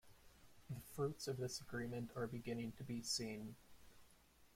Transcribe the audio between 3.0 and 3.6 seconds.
seen.